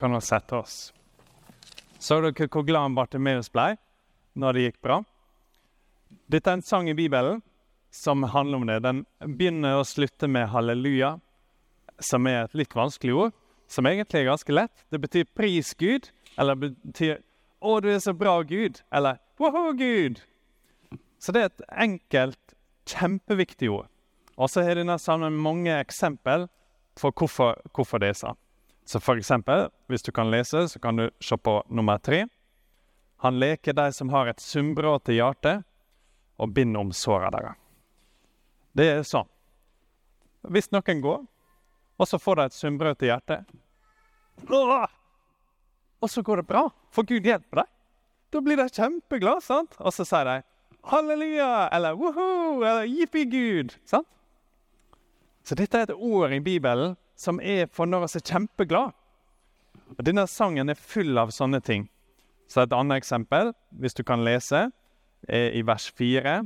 [0.00, 0.92] kan vi sette oss.
[2.00, 3.74] Så dere hvor glad Bartimeus ble
[4.40, 5.02] når det gikk bra?
[6.30, 7.42] Dette er en sang i Bibelen
[7.90, 8.78] som handler om det.
[8.80, 11.18] Den begynner å slutte med halleluja,
[12.00, 13.36] som er et litt vanskelig ord,
[13.68, 14.84] som egentlig er ganske lett.
[14.90, 17.20] Det betyr 'pris Gud', eller betyr
[17.60, 20.22] 'Å, du er så bra, Gud', eller 'Woho, Gud'.
[21.18, 22.54] Så det er et enkelt,
[22.86, 23.88] kjempeviktig ord.
[24.38, 26.48] Og så har denne salmen mange eksempel
[26.96, 28.38] for hvorfor, hvorfor det er sånn.
[28.90, 32.24] Så for eksempel, hvis du kan lese, så kan du se på nummer tre.
[33.22, 35.60] Han leker de som har et sumbråte hjerte,
[36.42, 37.54] og binder om såra deres.
[38.74, 39.28] Det er sånn.
[40.50, 41.20] Hvis noen går,
[42.00, 43.52] og så får de et til hjertet
[46.00, 47.68] Og så går det bra, for Gud hjelper deg.
[48.32, 49.76] Da blir de kjempeglade, sant?
[49.78, 50.36] Og så sier de
[50.90, 53.76] halleluja, eller woho, eller jippi Gud.
[53.84, 54.08] sant?
[55.44, 58.96] Så dette er et ord i Bibelen som er for når vi er kjempeglade.
[59.98, 61.88] Og Denne sangen er full av sånne ting.
[62.48, 64.70] Så et annet eksempel, hvis du kan lese,
[65.28, 66.40] er i vers 4.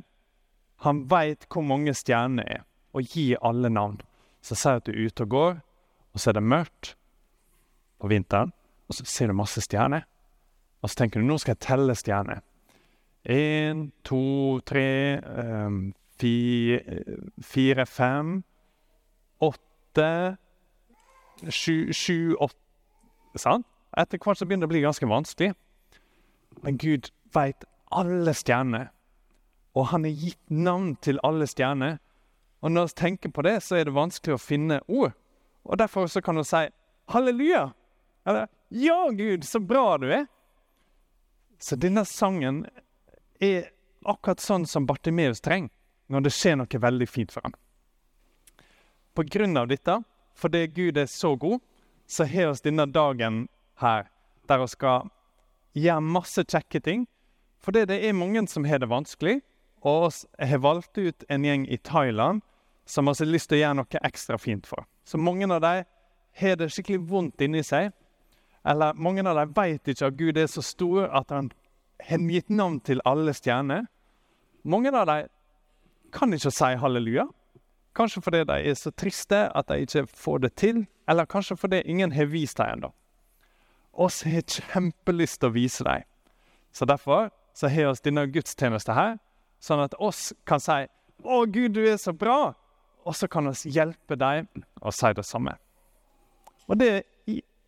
[0.84, 4.00] Han veit hvor mange stjerner er, og gir alle navn.
[4.44, 5.55] Så sier at du er ute og går,
[6.12, 6.94] og så er det mørkt
[8.03, 8.53] på vinteren,
[8.88, 10.05] og så ser du masse stjerner.
[10.83, 12.42] Og så tenker du nå skal jeg telle stjerner.
[13.25, 18.36] Én, to, tre, um, fire, fem,
[19.41, 20.11] åtte
[21.50, 23.66] Sju, åtte Sant?
[23.96, 25.54] Etter hvert så begynner det å bli ganske vanskelig.
[26.62, 28.91] Men Gud veit alle stjerner
[29.74, 31.98] og han har gitt navn til alle stjerner.
[32.62, 35.12] Og når vi tenker på det, så er det vanskelig å finne ord.
[35.66, 36.62] Og derfor så kan du si
[37.10, 37.66] halleluja.
[38.24, 40.26] Eller ja, Gud, så bra du er.
[41.58, 42.64] Så denne sangen
[43.42, 43.72] er
[44.06, 45.72] akkurat sånn som Bartimeus trenger
[46.12, 47.54] når det skjer noe veldig fint for ham.
[49.14, 49.98] På grunn av dette,
[50.34, 51.60] fordi Gud er så god,
[52.06, 53.48] så har vi denne dagen
[53.80, 54.08] her
[54.48, 55.10] der vi skal
[55.74, 57.06] gjøre masse kjekke ting.
[57.64, 59.41] Fordi det er mange som har det vanskelig,
[59.80, 62.42] og vi har valgt ut en gjeng i Thailand
[62.86, 64.84] som har lyst til å gjøre noe ekstra fint for.
[65.04, 65.84] Så mange av dem
[66.41, 67.92] har det skikkelig vondt inni seg.
[68.64, 71.50] Eller mange av dem vet ikke at Gud er så stor at han
[72.04, 73.86] har gitt navn til alle stjerner.
[74.64, 75.28] Mange av dem
[76.12, 77.26] kan ikke si halleluja.
[77.94, 80.87] Kanskje fordi de er så triste at de ikke får det til.
[81.09, 82.91] Eller kanskje fordi ingen har vist dem ennå.
[83.94, 86.03] Vi har kjempelyst til å vise dem.
[86.72, 89.19] Så derfor så har vi denne gudstjenesten her
[89.62, 90.87] sånn at oss kan si
[91.25, 92.54] 'Å, Gud, du er så bra',
[93.06, 94.49] og så kan vi hjelpe dem
[94.83, 95.56] å si det samme.
[96.69, 97.04] Og det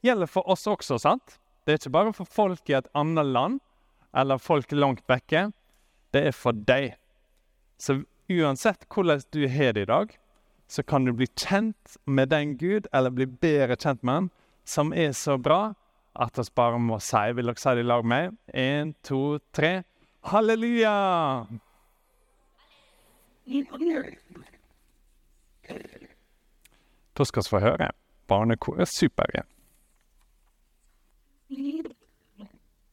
[0.03, 1.39] gjelder for oss også, sant?
[1.65, 3.61] Det er ikke bare for folk i et annet land
[4.15, 5.53] eller folk langt vekke.
[6.13, 6.97] Det er for deg.
[7.79, 10.15] Så uansett hvordan du har det i dag,
[10.69, 14.31] så kan du bli kjent med den Gud, eller bli bedre kjent med han,
[14.65, 15.75] som er så bra
[16.17, 18.39] at vi bare må si Vil dere si det i lag med meg?
[18.57, 19.85] Én, to, tre.
[20.27, 20.95] Halleluja!
[27.17, 27.91] Da skal vi få høre
[28.27, 29.45] Barnekoret Superje.